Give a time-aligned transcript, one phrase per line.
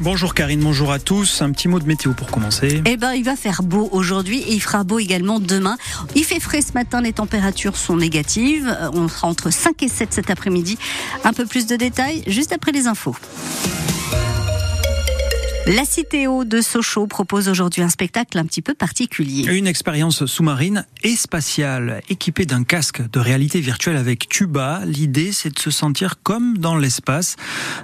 [0.00, 1.42] Bonjour Karine, bonjour à tous.
[1.42, 2.82] Un petit mot de météo pour commencer.
[2.86, 5.76] Eh ben, il va faire beau aujourd'hui et il fera beau également demain.
[6.14, 8.68] Il fait frais ce matin, les températures sont négatives.
[8.68, 10.78] Euh, On sera entre 5 et 7 cet après-midi.
[11.24, 13.16] Un peu plus de détails juste après les infos.
[15.66, 19.52] La Citéo de Sochaux propose aujourd'hui un spectacle un petit peu particulier.
[19.52, 24.82] Une expérience sous-marine et spatiale, équipée d'un casque de réalité virtuelle avec tuba.
[24.84, 27.34] L'idée, c'est de se sentir comme dans l'espace.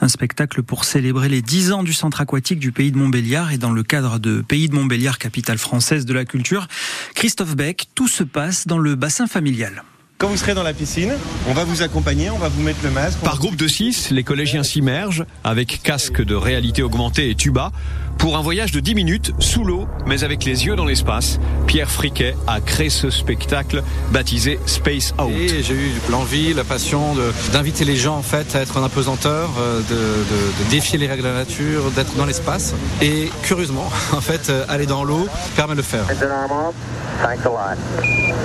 [0.00, 3.58] Un spectacle pour célébrer les 10 ans du centre aquatique du Pays de Montbéliard et
[3.58, 6.66] dans le cadre de Pays de Montbéliard, capitale française de la culture.
[7.14, 9.84] Christophe Beck, tout se passe dans le bassin familial.
[10.18, 11.12] Quand vous serez dans la piscine,
[11.48, 13.20] on va vous accompagner, on va vous mettre le masque.
[13.20, 17.70] Par groupe de 6, les collégiens s'immergent avec casque de réalité augmentée et tuba
[18.18, 21.38] pour un voyage de 10 minutes sous l'eau, mais avec les yeux dans l'espace.
[21.68, 25.30] Pierre Friquet a créé ce spectacle baptisé Space Out.
[25.38, 27.14] Et j'ai eu l'envie, la passion
[27.52, 31.06] d'inviter les gens en fait à être un apesanteur, euh, de, de- de défier les
[31.06, 32.74] règles de la nature, d'être dans l'espace.
[33.00, 36.04] Et curieusement, en fait, euh, aller dans l'eau permet de le faire.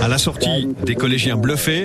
[0.04, 1.36] À la sortie, des collégiens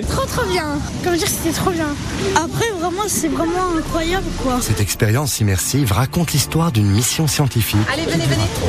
[0.09, 0.77] trop trop bien.
[1.03, 1.87] Comme dire, c'était trop bien.
[2.35, 4.59] Après, vraiment, c'est vraiment incroyable, quoi.
[4.61, 7.79] Cette expérience immersive raconte l'histoire d'une mission scientifique.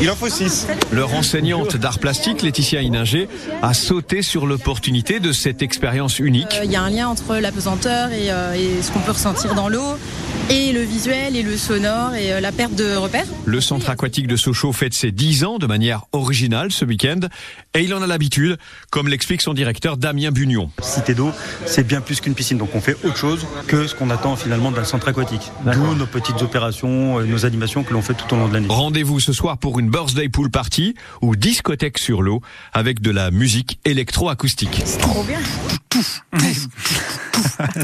[0.00, 0.68] Il en faut 6.
[0.92, 3.28] leur enseignante d'art plastique, Laetitia Ininger,
[3.62, 6.54] a sauté sur l'opportunité de cette expérience unique.
[6.54, 9.12] Euh, Il y a un lien entre la pesanteur et, euh, et ce qu'on peut
[9.12, 9.96] ressentir dans l'eau,
[10.50, 13.26] et le visuel, et le sonore, et euh, la perte de repères.
[13.44, 17.20] Le centre aquatique de Sochaux fête ses 10 ans de manière originale ce week-end
[17.74, 18.58] et il en a l'habitude,
[18.90, 20.70] comme l'explique son directeur Damien Bunion.
[20.82, 21.30] Cité d'eau,
[21.66, 22.58] c'est bien plus qu'une piscine.
[22.58, 25.52] Donc on fait autre chose que ce qu'on attend finalement d'un centre aquatique.
[25.64, 28.66] D'où nos petites opérations, euh, nos animations que l'on fait tout au long de l'année.
[28.68, 32.40] Rendez-vous ce soir pour une birthday pool party ou discothèque sur l'eau
[32.72, 34.82] avec de la musique électro-acoustique.
[34.98, 35.38] Trop bien.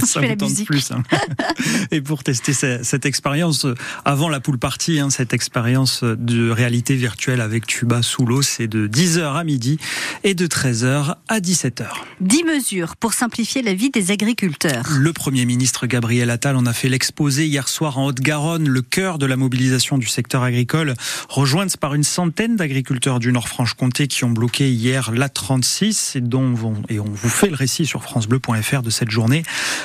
[0.05, 0.67] Ça fais vous la tente musique.
[0.67, 0.91] plus.
[0.93, 1.03] hein.
[1.91, 6.51] et pour tester ce- cette expérience, euh, avant la pool party, hein, cette expérience de
[6.51, 9.79] réalité virtuelle avec tuba sous l'eau, c'est de 10h à midi
[10.25, 12.05] et de 13h à 17h.
[12.21, 14.85] 10 mesures pour simplifier la vie des agriculteurs.
[14.99, 19.19] Le Premier ministre Gabriel Attal en a fait l'exposé hier soir en Haute-Garonne, le cœur
[19.19, 20.95] de la mobilisation du secteur agricole,
[21.29, 26.83] rejointe par une centaine d'agriculteurs du Nord-Franche-Comté qui ont bloqué hier l'A36 et dont vont-
[26.89, 29.43] et on vous fait le récit sur francebleu.fr de cette journée.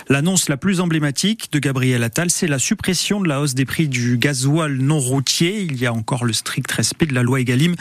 [0.10, 3.90] L'annonce la plus emblématique de Gabriel Attal, c'est la suppression de la hausse des prix
[3.90, 5.62] du gasoil non routier.
[5.64, 7.76] Il y a encore le strict respect de la loi Egalim,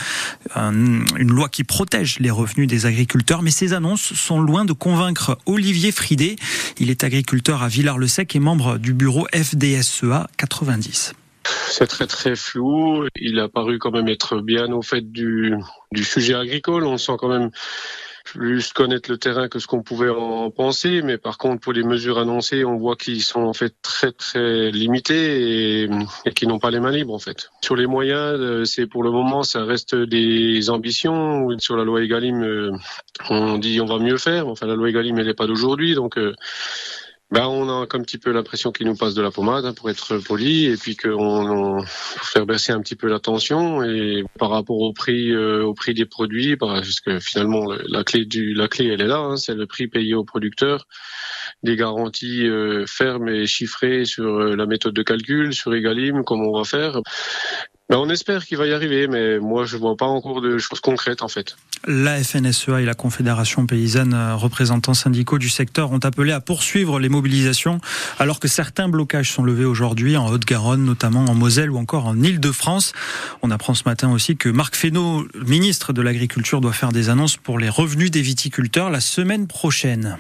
[0.56, 0.72] un-
[1.16, 5.38] une loi qui protège les revenus des agriculteurs, mais ces annonces sont loin de convaincre
[5.46, 6.34] Olivier Fridet.
[6.80, 11.12] Il est agriculteur à Villars-le-Sec et membre du bureau FDSEA 90.
[11.70, 13.04] C'est très très flou.
[13.16, 15.54] Il a paru quand même être bien au fait du,
[15.92, 16.84] du sujet agricole.
[16.84, 17.50] On sent quand même
[18.24, 21.02] plus connaître le terrain que ce qu'on pouvait en penser.
[21.02, 24.70] Mais par contre, pour les mesures annoncées, on voit qu'ils sont en fait très très
[24.70, 25.90] limités et,
[26.24, 27.50] et qu'ils n'ont pas les mains libres en fait.
[27.62, 31.48] Sur les moyens, euh, c'est pour le moment, ça reste des ambitions.
[31.58, 32.72] Sur la loi Egalim, euh,
[33.28, 34.48] on dit on va mieux faire.
[34.48, 36.18] Enfin, la loi Egalim, elle n'est pas d'aujourd'hui, donc.
[37.30, 39.88] Ben, on a un petit peu l'impression qu'il nous passe de la pommade, hein, pour
[39.88, 43.82] être poli, et puis qu'on on, faire baisser un petit peu la tension.
[43.84, 47.84] Et par rapport au prix, euh, au prix des produits, bah, parce que finalement le-
[47.88, 50.86] la clé du, la clé elle est là, hein, c'est le prix payé au producteur,
[51.62, 56.48] des garanties euh, fermes et chiffrées sur euh, la méthode de calcul, sur Egalim, comment
[56.48, 57.00] on va faire.
[57.90, 60.78] Ben, on espère qu'il va y arriver, mais moi je vois pas encore de choses
[60.78, 61.56] concrètes en fait.
[61.88, 67.00] La FNSEA et la Confédération paysanne, euh, représentants syndicaux du secteur, ont appelé à poursuivre
[67.00, 67.80] les mobilisations,
[68.20, 72.22] alors que certains blocages sont levés aujourd'hui en Haute-Garonne, notamment en Moselle ou encore en
[72.22, 72.92] Île-de-France.
[73.42, 77.38] On apprend ce matin aussi que Marc Fesneau, ministre de l'Agriculture, doit faire des annonces
[77.38, 80.16] pour les revenus des viticulteurs la semaine prochaine.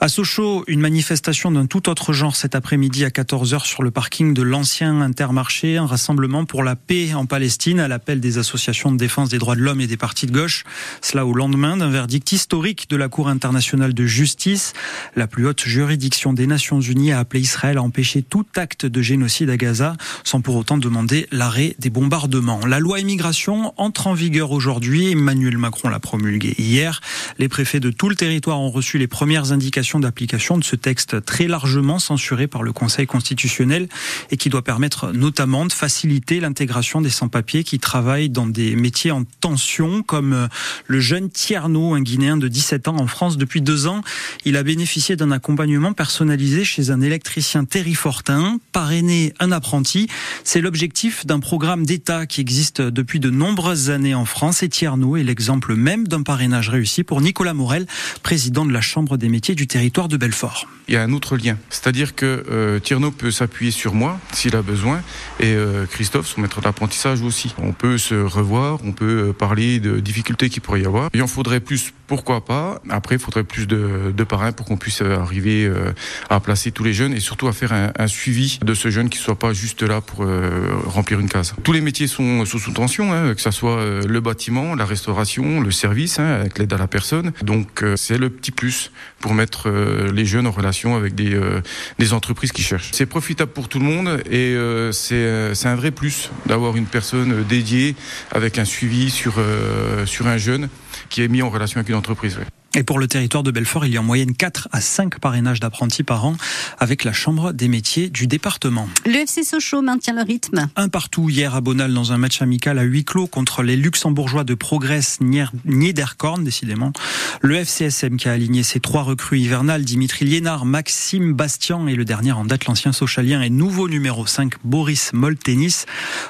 [0.00, 4.32] À Sochaux, une manifestation d'un tout autre genre cet après-midi à 14h sur le parking
[4.32, 8.96] de l'ancien Intermarché, un rassemblement pour la paix en Palestine à l'appel des associations de
[8.96, 10.64] défense des droits de l'homme et des partis de gauche.
[11.00, 14.72] Cela au lendemain d'un verdict historique de la Cour internationale de justice.
[15.14, 19.02] La plus haute juridiction des Nations Unies a appelé Israël à empêcher tout acte de
[19.02, 22.66] génocide à Gaza, sans pour autant demander l'arrêt des bombardements.
[22.66, 25.12] La loi immigration entre en vigueur aujourd'hui.
[25.12, 27.00] Emmanuel Macron l'a promulguée hier.
[27.38, 31.24] Les préfets de tout le territoire ont reçu les premières indications d'application de ce texte
[31.24, 33.88] très largement censuré par le Conseil constitutionnel
[34.30, 39.10] et qui doit permettre notamment de faciliter l'intégration des sans-papiers qui travaillent dans des métiers
[39.10, 40.48] en tension, comme euh,
[40.86, 44.00] le jeune Tierno, un Guinéen de 17 ans en France depuis deux ans.
[44.46, 50.08] Il a bénéficié d'un accompagnement personnalisé chez un électricien terrifortin, parrainé un apprenti.
[50.44, 55.16] C'est l'objectif d'un programme d'État qui existe depuis de nombreuses années en France et Tierno
[55.18, 57.86] est l'exemple même d'un parrainage réussi pour Nicolas Morel,
[58.22, 60.66] président de la Chambre des métiers du territoire de Belfort.
[60.88, 64.56] Il y a un autre lien, c'est-à-dire que euh, Tierno peut s'appuyer sur moi s'il
[64.56, 65.02] a besoin
[65.38, 66.77] et euh, Christophe, son maître d'apprentissage
[67.22, 67.54] aussi.
[67.58, 71.10] On peut se revoir, on peut euh, parler de difficultés qu'il pourrait y avoir.
[71.14, 72.80] Il en faudrait plus, pourquoi pas.
[72.88, 75.92] Après, il faudrait plus de, de parrains pour qu'on puisse arriver euh,
[76.30, 79.08] à placer tous les jeunes et surtout à faire un, un suivi de ce jeune
[79.10, 81.54] qui soit pas juste là pour euh, remplir une case.
[81.62, 84.86] Tous les métiers sont, sont sous tension, hein, que ce soit euh, le bâtiment, la
[84.86, 87.32] restauration, le service, hein, avec l'aide à la personne.
[87.42, 88.90] Donc euh, c'est le petit plus
[89.20, 91.60] pour mettre euh, les jeunes en relation avec des, euh,
[91.98, 92.90] des entreprises qui cherchent.
[92.92, 97.44] C'est profitable pour tout le monde et euh, c'est un vrai plus d'avoir une personne
[97.46, 97.94] dédiée
[98.32, 100.70] avec un suivi sur, euh, sur un jeune
[101.08, 102.36] qui est mis en relation avec une entreprise.
[102.38, 102.44] ouais.
[102.78, 105.58] Et pour le territoire de Belfort, il y a en moyenne 4 à 5 parrainages
[105.58, 106.36] d'apprentis par an
[106.78, 108.88] avec la Chambre des métiers du département.
[109.04, 110.68] Le FC Sochaux maintient le rythme.
[110.76, 114.44] Un partout hier à Bonal dans un match amical à huis clos contre les luxembourgeois
[114.44, 115.18] de Progress
[115.64, 116.92] Niederkorn, décidément.
[117.40, 122.04] Le FCSM qui a aligné ses trois recrues hivernales, Dimitri Liénard, Maxime Bastian et le
[122.04, 125.84] dernier en date, l'ancien socialien et nouveau numéro 5, Boris Moltenis.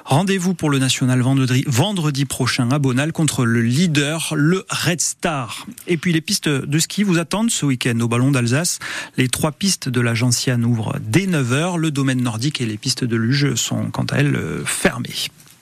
[0.06, 5.66] Rendez-vous pour le national vendredi, vendredi prochain à Bonal contre le leader, le Red Star.
[5.86, 8.79] Et puis les pistes de ski vous attendent ce week-end au Ballon d'Alsace.
[9.17, 11.79] Les trois pistes de la Gentiane ouvrent dès 9h.
[11.79, 15.31] Le domaine nordique et les pistes de luge sont quant à elles fermées.